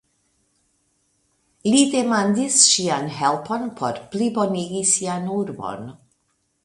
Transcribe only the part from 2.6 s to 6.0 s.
ŝian helpon por plibonigi sian urbon.